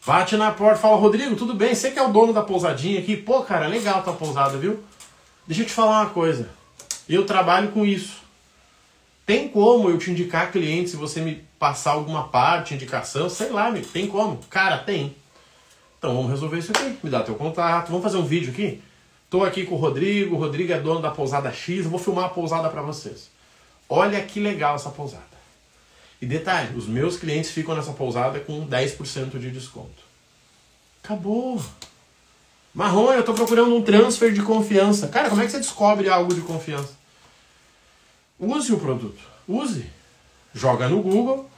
[0.07, 1.75] Bate na porta, fala, Rodrigo, tudo bem?
[1.75, 3.17] Você que é o dono da pousadinha aqui?
[3.17, 4.79] Pô, cara, legal tua pousada, viu?
[5.47, 6.49] Deixa eu te falar uma coisa.
[7.09, 8.23] Eu trabalho com isso.
[9.29, 13.67] Tem como eu te indicar cliente se você me passar alguma parte, indicação, sei lá,
[13.67, 14.41] amigo, tem como?
[14.49, 15.15] Cara, tem.
[15.99, 16.99] Então vamos resolver isso aqui.
[17.03, 17.89] Me dá teu contato.
[17.89, 18.83] Vamos fazer um vídeo aqui?
[19.29, 22.25] Tô aqui com o Rodrigo, o Rodrigo é dono da pousada X, eu vou filmar
[22.25, 23.29] a pousada para vocês.
[23.87, 25.25] Olha que legal essa pousada.
[26.23, 30.03] E detalhe, os meus clientes ficam nessa pousada com 10% de desconto.
[31.05, 31.63] Acabou.
[32.73, 35.07] Marrom, eu estou procurando um transfer de confiança.
[35.09, 36.98] Cara, como é que você descobre algo de confiança?
[38.39, 39.21] Use o produto.
[39.47, 39.87] Use.
[40.55, 41.51] Joga no Google.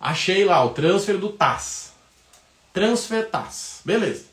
[0.00, 1.92] Achei lá o transfer do TAS.
[2.72, 3.80] Transfer TAS.
[3.84, 4.24] Beleza.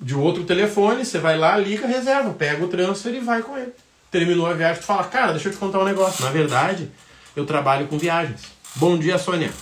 [0.00, 3.72] De outro telefone, você vai lá, liga, reserva, pega o transfer e vai com ele.
[4.10, 6.24] Terminou a viagem, tu fala, cara, deixa eu te contar um negócio.
[6.24, 6.90] Na verdade,
[7.36, 8.42] eu trabalho com viagens.
[8.74, 9.52] Bom dia, Sônia.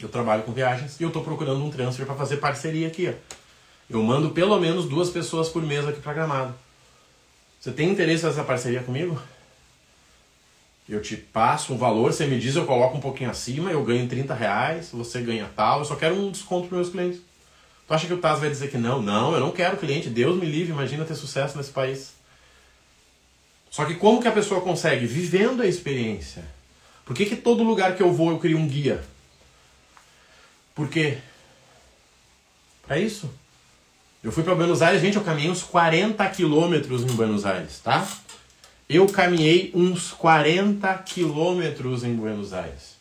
[0.00, 3.08] Eu trabalho com viagens e eu estou procurando um transfer para fazer parceria aqui.
[3.08, 3.34] Ó.
[3.88, 6.54] Eu mando pelo menos duas pessoas por mês aqui para Gramado.
[7.60, 9.20] Você tem interesse nessa parceria comigo?
[10.88, 14.08] Eu te passo um valor, você me diz, eu coloco um pouquinho acima, eu ganho
[14.08, 17.20] 30 reais, você ganha tal, eu só quero um desconto para meus clientes.
[17.86, 19.00] Tu acha que o Taz vai dizer que não?
[19.00, 22.14] Não, eu não quero cliente, Deus me livre, imagina ter sucesso nesse país.
[23.70, 25.06] Só que como que a pessoa consegue?
[25.06, 26.44] Vivendo a experiência.
[27.06, 29.02] Por que, que todo lugar que eu vou eu crio um guia?
[30.74, 31.18] Por quê?
[32.86, 33.30] Para isso.
[34.22, 38.06] Eu fui para Buenos Aires, gente, eu caminhei uns 40 quilômetros em Buenos Aires, tá?
[38.88, 42.96] Eu caminhei uns 40 quilômetros em Buenos Aires.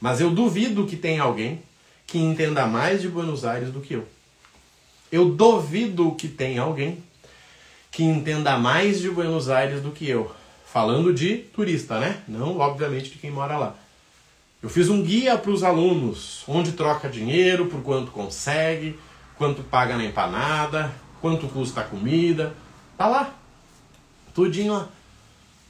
[0.00, 1.62] Mas eu duvido que tenha alguém
[2.06, 4.06] que entenda mais de Buenos Aires do que eu.
[5.10, 7.02] Eu duvido que tenha alguém
[7.90, 10.30] que entenda mais de Buenos Aires do que eu.
[10.66, 12.22] Falando de turista, né?
[12.26, 13.76] Não, obviamente, de quem mora lá.
[14.60, 18.98] Eu fiz um guia para os alunos, onde troca dinheiro, por quanto consegue,
[19.36, 22.54] quanto paga na empanada, quanto custa a comida.
[22.96, 23.34] Tá lá.
[24.34, 24.88] Tudinho lá.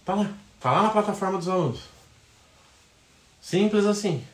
[0.04, 0.30] Tá lá.
[0.60, 1.80] Tá lá na plataforma dos alunos.
[3.40, 4.24] Simples assim.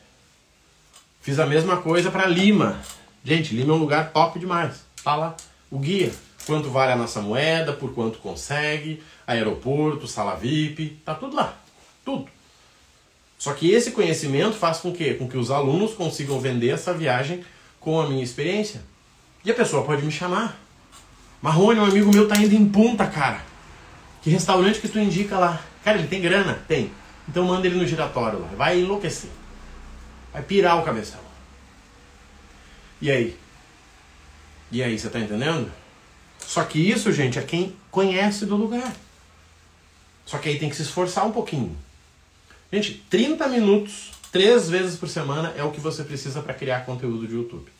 [1.21, 2.81] Fiz a mesma coisa para Lima.
[3.25, 4.85] Gente, Lima é um lugar top demais.
[5.03, 5.37] Tá lá.
[5.71, 6.13] O guia.
[6.47, 11.55] Quanto vale a nossa moeda, por quanto consegue, aeroporto, sala VIP, tá tudo lá.
[12.05, 12.27] Tudo.
[13.39, 17.45] Só que esse conhecimento faz com que, com que os alunos consigam vender essa viagem
[17.79, 18.83] com a minha experiência.
[19.45, 20.59] E a pessoa pode me chamar.
[21.41, 23.50] Marrone, um amigo meu tá indo em Punta, cara.
[24.23, 25.63] Que restaurante que tu indica lá?
[25.83, 26.63] Cara, ele tem grana?
[26.69, 26.93] Tem.
[27.29, 28.49] Então manda ele no giratório lá.
[28.57, 29.31] Vai enlouquecer.
[30.33, 31.21] Vai pirar o cabeção.
[33.01, 33.37] E aí?
[34.71, 35.73] E aí, você tá entendendo?
[36.39, 38.95] Só que isso, gente, é quem conhece do lugar.
[40.27, 41.77] Só que aí tem que se esforçar um pouquinho.
[42.73, 47.27] Gente, 30 minutos, três vezes por semana é o que você precisa para criar conteúdo
[47.27, 47.71] de YouTube.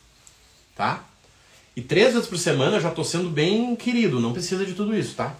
[0.75, 1.03] Tá?
[1.75, 4.95] E três vezes por semana eu já estou sendo bem querido, não precisa de tudo
[4.95, 5.33] isso, tá?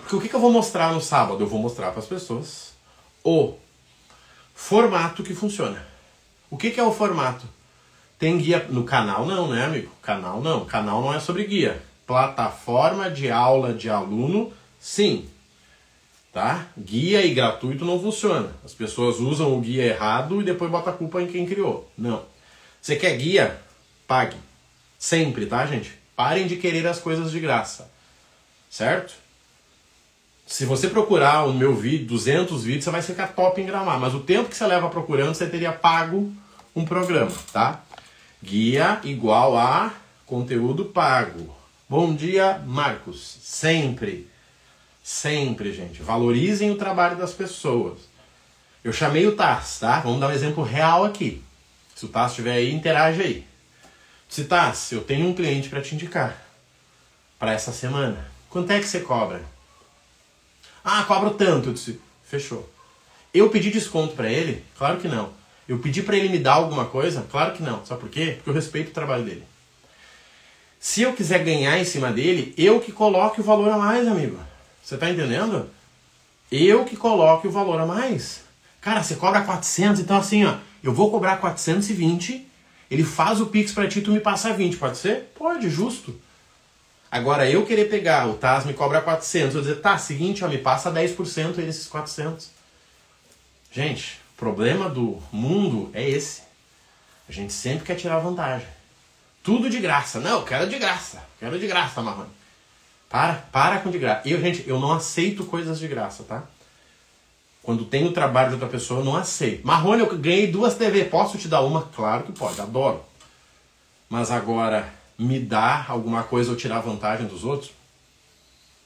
[0.00, 1.42] Porque o que, que eu vou mostrar no sábado?
[1.42, 2.72] Eu vou mostrar para as pessoas
[3.22, 3.54] o
[4.54, 5.84] formato que funciona.
[6.50, 7.46] O que, que é o formato?
[8.18, 9.26] Tem guia no canal?
[9.26, 9.90] Não, né, amigo?
[10.02, 10.64] Canal não.
[10.64, 11.82] Canal não é sobre guia.
[12.06, 15.28] Plataforma de aula de aluno, sim.
[16.32, 16.66] Tá?
[16.76, 18.50] Guia e gratuito não funciona.
[18.64, 21.90] As pessoas usam o guia errado e depois botam a culpa em quem criou.
[21.96, 22.22] Não.
[22.80, 23.60] Você quer guia?
[24.06, 24.36] pague.
[24.98, 25.92] Sempre, tá, gente?
[26.16, 27.90] Parem de querer as coisas de graça.
[28.70, 29.14] Certo?
[30.46, 33.98] Se você procurar o meu vídeo, 200 vídeos, você vai ficar top em gramar.
[33.98, 36.32] Mas o tempo que você leva procurando, você teria pago
[36.76, 37.82] um programa, tá?
[38.42, 39.92] Guia igual a
[40.26, 41.54] conteúdo pago.
[41.88, 43.38] Bom dia, Marcos.
[43.42, 44.28] Sempre,
[45.02, 46.02] sempre, gente.
[46.02, 48.00] Valorizem o trabalho das pessoas.
[48.82, 50.00] Eu chamei o Taz, tá?
[50.00, 51.42] Vamos dar um exemplo real aqui.
[51.94, 53.46] Se o Taz estiver aí, interage aí.
[54.28, 56.36] Se Taz, eu tenho um cliente para te indicar
[57.38, 58.26] para essa semana.
[58.50, 59.53] Quanto é que você cobra?
[60.84, 61.70] Ah, cobro tanto.
[61.70, 62.68] Eu disse, fechou.
[63.32, 64.62] Eu pedi desconto para ele?
[64.76, 65.30] Claro que não.
[65.66, 67.26] Eu pedi para ele me dar alguma coisa?
[67.30, 67.84] Claro que não.
[67.86, 68.34] Sabe por quê?
[68.36, 69.44] Porque eu respeito o trabalho dele.
[70.78, 74.38] Se eu quiser ganhar em cima dele, eu que coloque o valor a mais, amigo.
[74.82, 75.70] Você tá entendendo?
[76.52, 78.42] Eu que coloque o valor a mais.
[78.82, 82.46] Cara, você cobra 400, então assim, ó, eu vou cobrar 420,
[82.90, 85.32] ele faz o Pix para ti, tu me passa 20, pode ser?
[85.34, 86.20] Pode, justo.
[87.14, 90.58] Agora, eu querer pegar, o TAS me cobra 400, eu dizer, tá, seguinte, ó, me
[90.58, 92.50] passa 10% aí desses 400.
[93.70, 96.42] Gente, o problema do mundo é esse.
[97.28, 98.66] A gente sempre quer tirar vantagem.
[99.44, 100.18] Tudo de graça.
[100.18, 101.22] Não, eu quero de graça.
[101.38, 102.30] Quero de graça, Marrone.
[103.08, 104.28] Para, para com de graça.
[104.28, 106.42] Eu, gente, eu não aceito coisas de graça, tá?
[107.62, 109.64] Quando tem o trabalho de outra pessoa, eu não aceito.
[109.64, 111.04] Marrone, eu ganhei duas TV.
[111.04, 111.82] Posso te dar uma?
[111.94, 113.04] Claro que pode, adoro.
[114.10, 117.72] Mas agora, me dar alguma coisa ou tirar vantagem dos outros?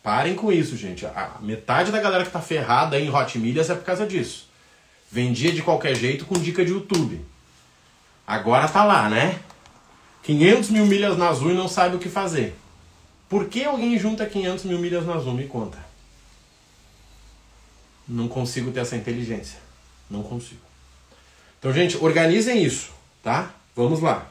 [0.03, 1.05] Parem com isso, gente.
[1.07, 4.49] A metade da galera que tá ferrada em Hot Milhas é por causa disso.
[5.11, 7.25] Vendia de qualquer jeito com dica de YouTube.
[8.27, 9.41] Agora tá lá, né?
[10.23, 12.57] 500 mil milhas na Azul e não sabe o que fazer.
[13.29, 15.35] Por que alguém junta 500 mil milhas na Azul?
[15.35, 15.79] Me conta.
[18.07, 19.59] Não consigo ter essa inteligência.
[20.11, 20.61] Não consigo.
[21.59, 22.91] Então, gente, organizem isso,
[23.23, 23.55] tá?
[23.75, 24.27] Vamos lá.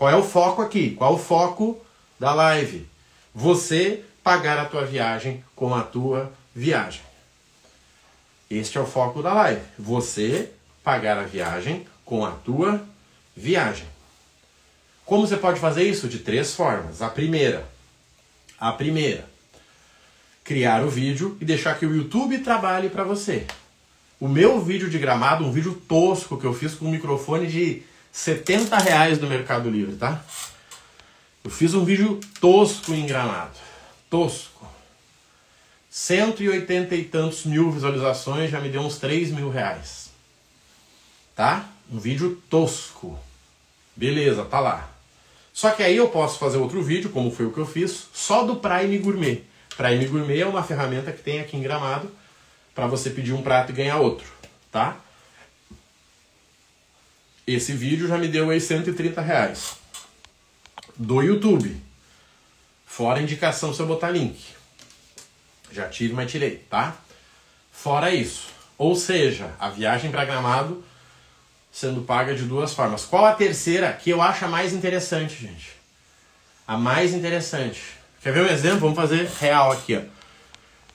[0.00, 0.92] Qual é o foco aqui?
[0.92, 1.78] Qual é o foco
[2.18, 2.88] da live?
[3.34, 7.02] Você pagar a tua viagem com a tua viagem.
[8.50, 9.60] Este é o foco da live.
[9.78, 12.82] Você pagar a viagem com a tua
[13.36, 13.86] viagem.
[15.04, 16.08] Como você pode fazer isso?
[16.08, 17.02] De três formas.
[17.02, 17.68] A primeira,
[18.58, 19.28] a primeira,
[20.42, 23.46] criar o vídeo e deixar que o YouTube trabalhe para você.
[24.18, 27.89] O meu vídeo de gramado, um vídeo tosco que eu fiz com um microfone de
[28.12, 30.22] 70 reais do Mercado Livre, tá?
[31.42, 33.56] Eu fiz um vídeo tosco em gramado.
[34.10, 34.68] Tosco.
[35.88, 40.10] 180 e tantos mil visualizações já me deu uns 3 mil reais.
[41.34, 41.68] Tá?
[41.90, 43.18] Um vídeo tosco.
[43.96, 44.90] Beleza, tá lá.
[45.52, 48.44] Só que aí eu posso fazer outro vídeo, como foi o que eu fiz, só
[48.44, 49.42] do Prime Gourmet.
[49.76, 52.10] Prime Gourmet é uma ferramenta que tem aqui em Gramado
[52.74, 54.26] para você pedir um prato e ganhar outro,
[54.70, 54.96] tá?
[57.54, 59.76] Esse vídeo já me deu aí 130 reais.
[60.96, 61.76] Do YouTube.
[62.86, 64.38] Fora indicação se eu botar link.
[65.72, 66.96] Já tive, mas tirei, tá?
[67.72, 68.48] Fora isso.
[68.76, 70.84] Ou seja, a viagem para Gramado
[71.72, 73.04] sendo paga de duas formas.
[73.04, 75.72] Qual a terceira que eu acho a mais interessante, gente?
[76.66, 77.80] A mais interessante.
[78.22, 78.80] Quer ver um exemplo?
[78.80, 80.02] Vamos fazer real aqui, ó.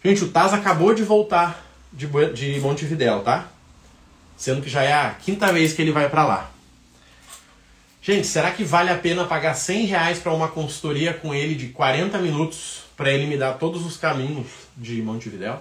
[0.04, 3.50] Gente, o Taz acabou de voltar de, de Montevidéu, tá?
[4.38, 6.52] Sendo que já é a quinta vez que ele vai para lá.
[8.02, 11.69] Gente, será que vale a pena pagar 100 reais para uma consultoria com ele de
[11.69, 15.60] 40 minutos para ele me dar todos os caminhos de Montevidéu?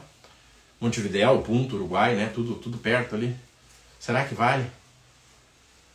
[0.81, 2.31] Montevidéu, Punto, Uruguai, né?
[2.35, 3.35] Tudo, tudo perto ali.
[3.99, 4.67] Será que vale?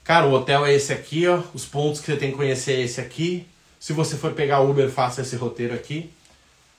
[0.03, 1.43] Cara, o hotel é esse aqui, ó.
[1.53, 3.45] Os pontos que você tem que conhecer é esse aqui.
[3.79, 6.09] Se você for pegar Uber, faça esse roteiro aqui.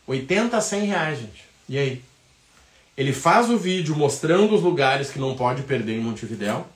[0.04, 1.44] 80 a 100 reais, gente.
[1.68, 2.02] E aí?
[3.00, 6.66] Ele faz o vídeo mostrando os lugares que não pode perder em Montevidéu.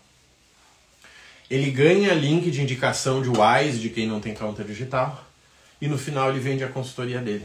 [1.50, 5.22] Ele ganha link de indicação de Wise, de quem não tem conta digital.
[5.82, 7.44] E no final ele vende a consultoria dele.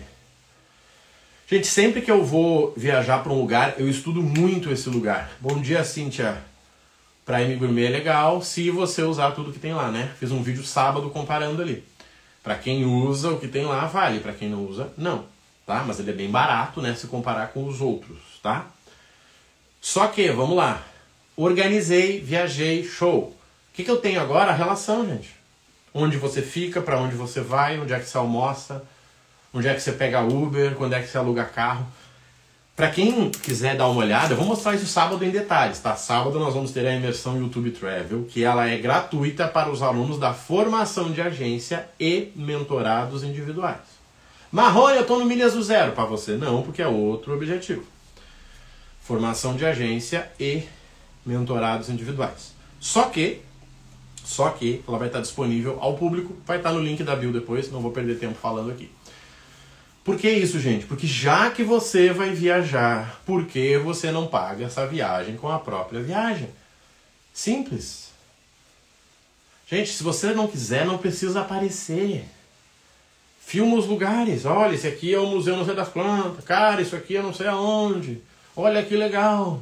[1.45, 5.29] Gente, sempre que eu vou viajar para um lugar, eu estudo muito esse lugar.
[5.41, 6.41] Bom dia, Cíntia.
[7.25, 10.09] Prime Gourmet é legal se você usar tudo que tem lá, né?
[10.17, 11.83] Fiz um vídeo sábado comparando ali.
[12.41, 14.21] Para quem usa o que tem lá, vale.
[14.21, 15.25] Para quem não usa, não.
[15.65, 15.83] Tá?
[15.85, 16.95] Mas ele é bem barato, né?
[16.95, 18.67] Se comparar com os outros, tá?
[19.81, 20.83] Só que, vamos lá.
[21.35, 23.19] Organizei, viajei, show.
[23.19, 23.35] O
[23.73, 24.51] que, que eu tenho agora?
[24.51, 25.35] A relação, gente.
[25.93, 28.83] Onde você fica, para onde você vai, onde é que você almoça,
[29.53, 31.85] onde é que você pega Uber, quando é que você aluga carro.
[32.75, 35.97] Para quem quiser dar uma olhada, eu vou mostrar isso sábado em detalhes, tá?
[35.97, 40.17] Sábado nós vamos ter a imersão YouTube Travel, que ela é gratuita para os alunos
[40.17, 43.99] da formação de agência e mentorados individuais.
[44.51, 45.91] Marrone, eu estou no Milhas do Zero.
[45.91, 47.83] Para você não, porque é outro objetivo.
[49.09, 50.61] Formação de agência e
[51.25, 52.53] mentorados individuais.
[52.79, 53.41] Só que,
[54.23, 57.71] Só que ela vai estar disponível ao público, vai estar no link da bio depois,
[57.71, 58.87] não vou perder tempo falando aqui.
[60.03, 60.85] Por que isso, gente?
[60.85, 65.57] Porque já que você vai viajar, por que você não paga essa viagem com a
[65.57, 66.47] própria viagem?
[67.33, 68.11] Simples.
[69.67, 72.25] Gente, se você não quiser, não precisa aparecer.
[73.41, 74.45] Filma os lugares.
[74.45, 76.45] Olha, esse aqui é o Museu Não Sei das Plantas.
[76.45, 78.28] Cara, isso aqui eu não sei aonde.
[78.61, 79.61] Olha que legal.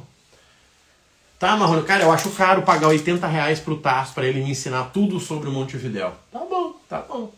[1.38, 4.90] Tá, Marrone, cara, eu acho caro pagar 80 reais pro Tasso para ele me ensinar
[4.90, 6.16] tudo sobre o Montevidéu.
[6.32, 7.32] Tá bom, tá bom.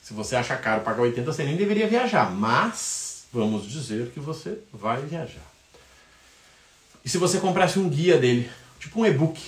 [0.00, 2.30] Se você acha caro pagar 80, você nem deveria viajar.
[2.30, 5.44] Mas, vamos dizer que você vai viajar.
[7.04, 8.50] E se você comprasse um guia dele,
[8.80, 9.38] tipo um e-book,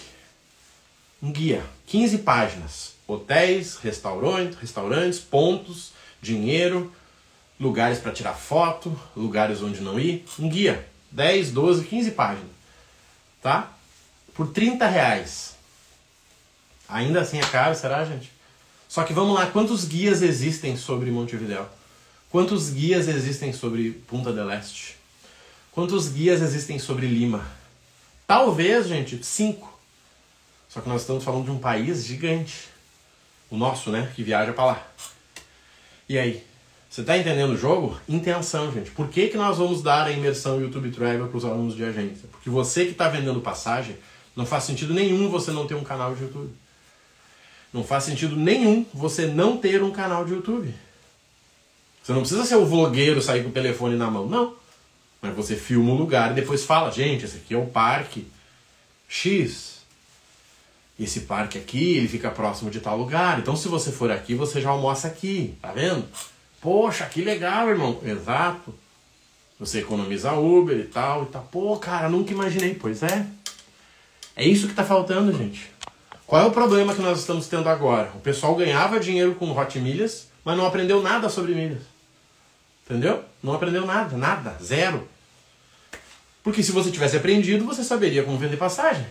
[1.23, 6.93] um guia, 15 páginas, hotéis, restaurantes, restaurantes, pontos, dinheiro,
[7.59, 10.87] lugares para tirar foto, lugares onde não ir, um guia,
[11.17, 12.57] 10, 12, 15 páginas
[13.47, 13.73] tá?
[14.35, 15.55] Por 30 reais.
[16.89, 18.33] Ainda assim é caro, será, gente?
[18.89, 21.69] Só que vamos lá, quantos guias existem sobre Montevidéu?
[22.29, 24.97] Quantos guias existem sobre Punta del Este?
[25.71, 27.47] Quantos guias existem sobre Lima?
[28.27, 29.79] Talvez, gente, cinco.
[30.69, 32.69] Só que nós estamos falando de um país gigante.
[33.49, 34.11] O nosso, né?
[34.17, 34.89] Que viaja para lá.
[36.09, 36.45] E aí?
[36.97, 38.01] Você está entendendo o jogo?
[38.09, 38.91] Intenção, gente.
[38.91, 42.27] Por que, que nós vamos dar a imersão YouTube Travel para os alunos de agência?
[42.33, 43.99] Porque você que está vendendo passagem,
[44.35, 46.51] não faz sentido nenhum você não ter um canal de YouTube.
[47.71, 50.75] Não faz sentido nenhum você não ter um canal de YouTube.
[52.03, 54.27] Você não precisa ser o vlogueiro, sair com o telefone na mão.
[54.27, 54.55] Não.
[55.21, 58.27] Mas você filma o lugar e depois fala, gente, esse aqui é o parque
[59.07, 59.83] X.
[60.99, 63.39] Esse parque aqui, ele fica próximo de tal lugar.
[63.39, 65.59] Então se você for aqui, você já almoça aqui.
[65.61, 66.03] Tá vendo?
[66.67, 68.01] Poxa, que legal, irmão.
[68.05, 68.75] Exato.
[69.57, 71.45] Você economiza Uber e tal e tal.
[71.45, 72.75] Pô, cara, nunca imaginei.
[72.75, 73.25] Pois é.
[74.35, 75.71] É isso que tá faltando, gente.
[76.27, 78.11] Qual é o problema que nós estamos tendo agora?
[78.17, 81.83] O pessoal ganhava dinheiro com Hot Milhas, mas não aprendeu nada sobre milhas.
[82.85, 83.23] Entendeu?
[83.41, 85.07] Não aprendeu nada, nada, zero.
[86.43, 89.07] Porque se você tivesse aprendido, você saberia como vender passagem.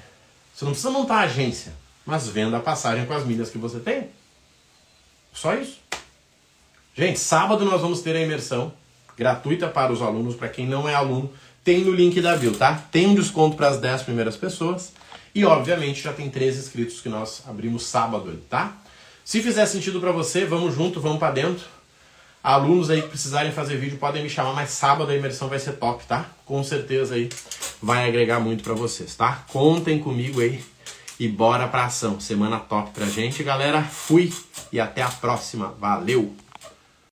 [0.53, 1.72] Você não precisa montar agência,
[2.06, 4.10] mas venda a passagem com as milhas que você tem.
[5.32, 5.85] Só isso.
[6.98, 8.72] Gente, sábado nós vamos ter a imersão
[9.18, 11.30] gratuita para os alunos, para quem não é aluno,
[11.62, 12.74] tem no link da bio, tá?
[12.89, 14.93] Tem um desconto para as 10 primeiras pessoas
[15.34, 18.78] e obviamente já tem três inscritos que nós abrimos sábado, tá?
[19.26, 21.66] Se fizer sentido para você, vamos junto, vamos para dentro.
[22.41, 25.74] Alunos aí que precisarem fazer vídeo podem me chamar, mas sábado a imersão vai ser
[25.74, 26.26] top, tá?
[26.46, 27.28] Com certeza aí
[27.82, 29.43] vai agregar muito para vocês, tá?
[29.50, 30.64] Contem comigo aí
[31.20, 32.22] e bora pra ação.
[32.22, 33.84] Semana top pra gente, galera.
[33.84, 34.32] Fui
[34.72, 35.76] e até a próxima.
[35.78, 36.45] Valeu!